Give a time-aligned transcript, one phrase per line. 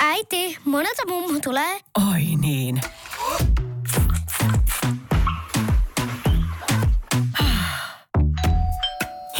[0.00, 1.80] Äiti, monelta mummu tulee?
[2.12, 2.80] Oi niin.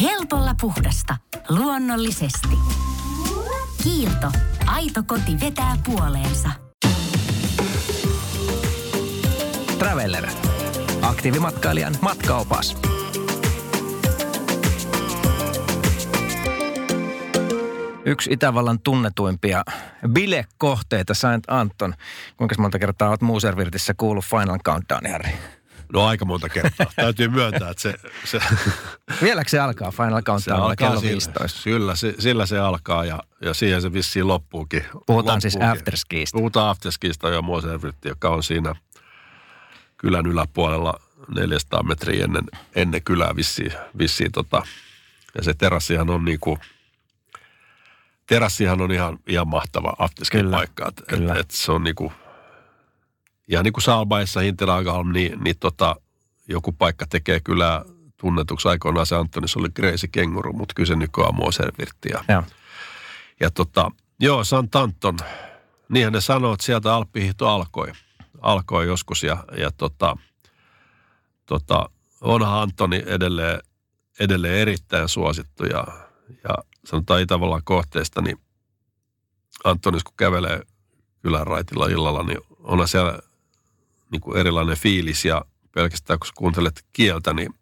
[0.01, 1.17] Helpolla puhdasta.
[1.49, 2.57] Luonnollisesti.
[3.83, 4.31] Kiilto.
[4.65, 6.49] Aito koti vetää puoleensa.
[9.79, 10.27] Traveller.
[11.01, 12.77] Aktiivimatkailijan matkaopas.
[18.05, 19.63] Yksi Itävallan tunnetuimpia
[20.07, 21.93] bilekohteita, Saint Anton.
[22.37, 25.31] Kuinka monta kertaa olet Muuservirtissä kuullut Final Countdown, Harry?
[25.93, 26.87] No aika monta kertaa.
[26.95, 27.93] Täytyy myöntää, että se...
[28.25, 28.39] se
[29.21, 31.61] Vieläkö se alkaa Final Countdown vai kello 15?
[31.63, 34.83] Kyllä, se, sillä se alkaa ja, ja siihen se vissiin loppuukin.
[35.05, 35.77] Puhutaan siis loppuukin.
[35.77, 36.37] afterskiista.
[36.37, 38.75] Puhutaan afterskiista ja Muuservirtti, joka on siinä
[39.97, 40.99] kylän yläpuolella
[41.35, 42.43] 400 metriä ennen,
[42.75, 43.73] ennen kylää vissiin.
[43.97, 44.61] vissiin tota.
[45.37, 46.57] Ja se terassihan on niinku,
[48.25, 49.93] terassihan on ihan, ihan mahtava
[50.31, 50.87] Kyllä, paikka.
[50.87, 51.33] Et, kyllä.
[51.33, 52.13] Et, et se on niinku,
[53.47, 55.95] ja niin kuin Saalbaissa, Hinterlagalm, niin, niin tota,
[56.47, 57.85] joku paikka tekee kyllä
[58.17, 62.09] tunnetuksi aikoinaan se Antoni, se oli Crazy Kenguru, mutta kyllä se nykyään on Moservirtti.
[62.09, 62.43] Ja, Joo.
[63.39, 65.17] ja tota, joo, Sant Anton,
[65.89, 67.91] niinhän ne sanoo, että sieltä alppihihto alkoi.
[68.41, 70.17] Alkoi joskus ja, ja tota,
[71.45, 71.89] tota,
[72.21, 73.59] onhan Antoni edelleen,
[74.19, 75.87] edelleen erittäin suosittu ja,
[76.29, 78.39] ja sanotaan Itävallan kohteesta, niin
[79.63, 80.61] Antonis kun kävelee
[81.21, 83.19] kylän raitilla illalla, niin onhan siellä
[84.11, 87.53] niin kuin erilainen fiilis ja pelkästään kun kuuntelet kieltä, niin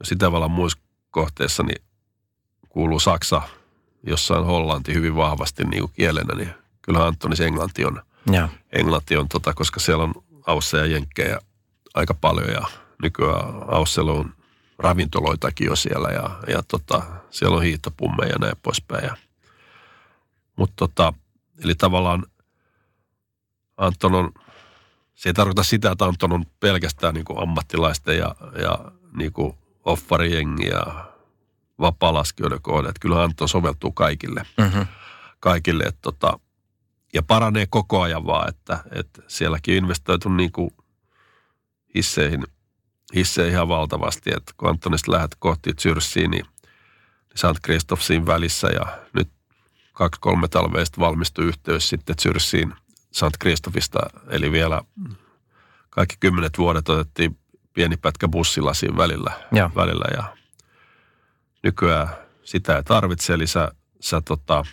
[0.00, 0.78] jos Itävallan muissa
[1.10, 1.82] kohteissa niin
[2.68, 3.42] kuuluu Saksa,
[4.02, 8.48] jossain Hollanti hyvin vahvasti niin kuin kielenä, niin kyllä Antonis englanti on, Joo.
[8.72, 10.14] englanti on tota, koska siellä on
[10.46, 11.38] ausseja ja jenkkejä
[11.94, 12.62] aika paljon ja
[13.02, 14.34] nykyään Aussella on
[14.80, 19.04] ravintoloitakin jo siellä ja, ja tota, siellä on hiihtopummeja ja näin poispäin.
[19.04, 19.16] Ja,
[20.56, 21.12] mutta tota,
[21.64, 22.26] eli tavallaan
[23.76, 24.32] Anton on,
[25.14, 28.78] se ei tarkoita sitä, että Anton on pelkästään niin ammattilaisten ja, ja
[29.12, 29.32] niin
[29.84, 31.04] offarijengi ja
[31.80, 32.88] vapaalaskijoiden kohde.
[32.88, 34.46] Että kyllä Anton soveltuu kaikille.
[34.56, 34.86] Mm-hmm.
[35.40, 36.38] kaikille että tota,
[37.14, 40.70] ja paranee koko ajan vaan, että, että sielläkin on investoitu niin kuin
[41.94, 42.46] hisseihin,
[43.14, 44.30] hisseihin ihan valtavasti.
[44.36, 46.46] Että kun Antonista lähdet kohti Zyrsiin, niin
[47.34, 47.60] St.
[47.62, 49.28] Kristoff siinä välissä ja nyt
[49.92, 52.74] kaksi-kolme talveista valmistui yhteys sitten Zyrsiin
[53.12, 53.36] St.
[53.38, 54.82] Kristoffista, eli vielä
[55.90, 57.38] kaikki kymmenet vuodet otettiin
[57.72, 59.70] pieni pätkä bussilla siinä välillä, Joo.
[59.76, 60.36] välillä ja
[61.62, 62.08] nykyään
[62.44, 64.64] sitä ei tarvitse, eli sä, sä, tota,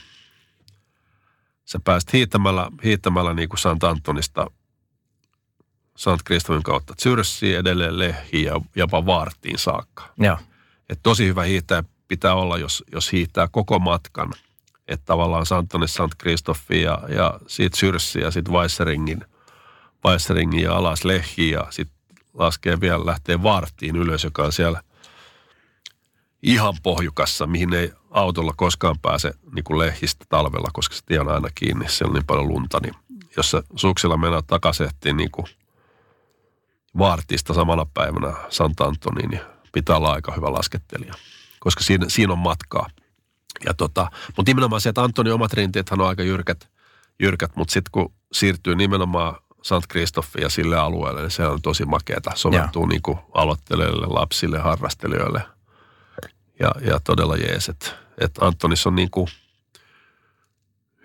[1.65, 4.51] sä pääst hiihtämällä, hiihtämällä niin kuin Sant Antonista
[5.97, 10.13] Sant Kristoffin kautta Zyrsiin edelleen Lehiin ja jopa Vaartiin saakka.
[10.19, 10.37] Joo.
[10.89, 14.33] Et tosi hyvä hiihtäjä pitää olla, jos, jos hiihtää koko matkan.
[14.87, 19.25] Että tavallaan Santonis Sant Kristoffi ja, ja siitä Syrssiin ja sitten Weisseringin,
[20.05, 21.97] Weisseringin ja alas Lehiin ja sitten
[22.33, 24.81] laskee vielä, lähtee Vartiin ylös, joka on siellä
[26.43, 31.29] ihan pohjukassa, mihin ei autolla koskaan pääse niin kuin Lehistä talvella, koska se tie on
[31.29, 32.95] aina kiinni, siellä on niin paljon lunta, niin
[33.37, 35.47] jos sä suksilla mennään takasehtiin niin kuin
[36.97, 39.41] Vaartista samana päivänä Sant Antoniin, niin
[39.73, 41.13] pitää olla aika hyvä laskettelija,
[41.59, 42.89] koska siinä, siinä on matkaa.
[43.65, 46.69] Ja tota, mutta nimenomaan se, että Antoni omat rinteethän on aika jyrkät,
[47.19, 51.85] jyrkät mutta sitten kun siirtyy nimenomaan Sant Kristoffi ja sille alueelle, niin se on tosi
[51.85, 52.31] makeata.
[52.35, 55.41] Soveltuu niin kuin aloittelijoille, lapsille, harrastelijoille
[56.59, 57.69] ja, ja todella jees.
[57.69, 59.27] Että et Antonis on niin kuin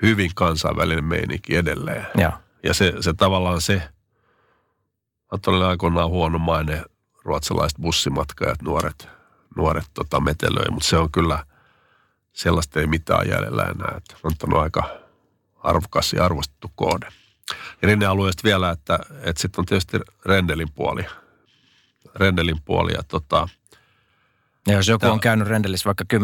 [0.02, 2.06] hyvin kansainvälinen meininki edelleen.
[2.18, 2.32] Joo.
[2.62, 3.82] Ja se, se tavallaan se,
[5.32, 6.84] Antonille aikoinaan huono maine
[7.24, 9.08] ruotsalaiset bussimatkajat, nuoret,
[9.56, 11.46] nuoret tota, metelöi, mutta se on kyllä,
[12.32, 13.94] sellaista ei mitään jäljellä enää.
[13.96, 14.90] Että on aika
[15.58, 17.06] arvokas ja arvostettu kohde.
[17.82, 21.06] Ja rinnealueesta vielä, että, että sitten on tietysti Rendelin puoli.
[22.14, 23.48] Rendelin puoli ja tota,
[24.66, 26.18] Ja jos joku on käynyt Rendelissä vaikka 10-15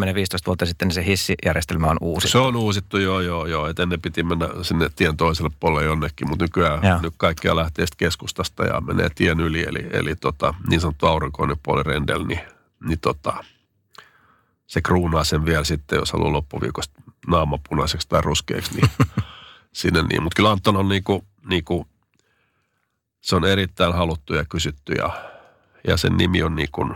[0.46, 2.28] vuotta sitten, niin se hissijärjestelmä on uusi.
[2.28, 3.66] Se on uusittu, joo, joo, joo.
[3.66, 7.00] Et ennen piti mennä sinne tien toiselle puolelle jonnekin, mutta nykyään Joo.
[7.02, 9.62] nyt kaikkia lähtee keskustasta ja menee tien yli.
[9.68, 12.40] Eli, eli tota, niin sanottu aurinkoinen puoli rendel, niin,
[12.88, 13.44] niin tota,
[14.66, 18.90] se kruunaa sen vielä sitten, jos haluaa loppuviikosta naama punaiseksi tai ruskeaksi, niin
[19.72, 20.22] sinne niin.
[20.22, 21.86] Mutta kyllä Anton on niinku, niinku,
[23.20, 25.10] se on erittäin haluttu ja kysytty ja,
[25.86, 26.86] ja sen nimi on niinku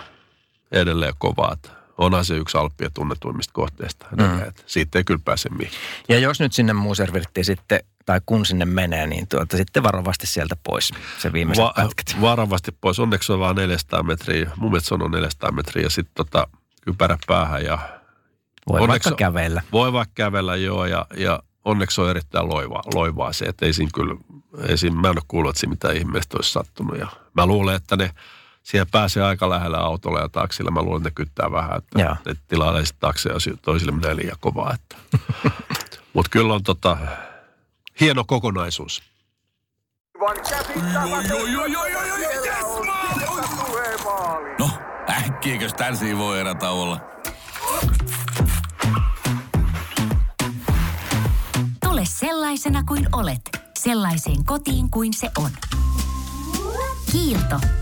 [0.73, 1.51] edelleen kova.
[1.53, 4.07] Että onhan se yksi Alppien tunnetuimmista kohteista.
[4.17, 4.53] Mm.
[4.67, 5.73] Siitä ei kyllä pääse mihin.
[6.09, 10.57] Ja jos nyt sinne Muuservirttiin sitten, tai kun sinne menee, niin tuota, sitten varovasti sieltä
[10.63, 12.17] pois se viimeiset Va- pätkät.
[12.21, 12.99] varovasti pois.
[12.99, 14.51] Onneksi se on vaan 400 metriä.
[14.57, 16.47] Mun mielestä se on 400 metriä ja sitten tota,
[16.81, 17.79] kypärä päähän ja
[18.69, 19.63] Voi Onneksi- vaikka kävellä.
[19.73, 23.91] Voi vaikka kävellä joo ja, ja onneksi on erittäin loivaa, loivaa se, että ei siinä
[23.95, 24.17] kyllä,
[24.69, 26.99] ei siinä, mä en ole kuullut, että siinä mitään ihmeestä olisi sattunut.
[26.99, 28.11] Ja mä luulen, että ne
[28.63, 30.71] siihen pääsee aika lähellä autolla ja taksilla.
[30.71, 32.17] Mä luulen, että ne kyttää vähän, että Joo.
[32.27, 34.75] ne tilailee sitten takseja, jos toisille menee liian kovaa.
[34.75, 34.97] Että.
[36.15, 36.97] Mutta kyllä on tota,
[38.01, 39.03] hieno kokonaisuus.
[44.59, 44.71] No,
[45.11, 47.01] äkkiäkös tän voi erä olla?
[51.85, 53.41] Tule sellaisena kuin olet,
[53.79, 55.51] sellaiseen kotiin kuin se on.
[57.13, 57.82] Kiilto.